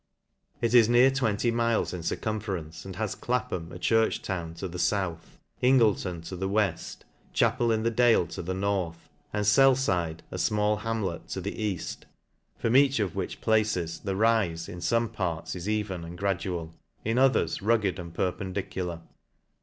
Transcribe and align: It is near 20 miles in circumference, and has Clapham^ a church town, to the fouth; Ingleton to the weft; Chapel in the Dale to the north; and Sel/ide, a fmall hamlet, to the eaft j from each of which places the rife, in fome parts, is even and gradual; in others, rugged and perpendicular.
It 0.61 0.73
is 0.73 0.89
near 0.89 1.11
20 1.11 1.51
miles 1.51 1.93
in 1.93 2.01
circumference, 2.01 2.85
and 2.85 2.95
has 2.95 3.13
Clapham^ 3.15 3.71
a 3.71 3.77
church 3.77 4.23
town, 4.23 4.55
to 4.55 4.67
the 4.67 4.79
fouth; 4.79 5.37
Ingleton 5.61 6.23
to 6.23 6.35
the 6.35 6.49
weft; 6.49 7.05
Chapel 7.33 7.71
in 7.71 7.83
the 7.83 7.91
Dale 7.91 8.25
to 8.25 8.41
the 8.41 8.55
north; 8.55 9.09
and 9.31 9.45
Sel/ide, 9.45 10.23
a 10.31 10.37
fmall 10.37 10.79
hamlet, 10.79 11.27
to 11.27 11.39
the 11.39 11.51
eaft 11.51 11.99
j 11.99 12.07
from 12.57 12.75
each 12.75 12.99
of 12.99 13.15
which 13.15 13.41
places 13.41 13.99
the 13.99 14.15
rife, 14.15 14.67
in 14.67 14.79
fome 14.79 15.13
parts, 15.13 15.53
is 15.55 15.69
even 15.69 16.03
and 16.03 16.17
gradual; 16.17 16.73
in 17.05 17.19
others, 17.19 17.61
rugged 17.61 17.99
and 17.99 18.15
perpendicular. 18.15 19.01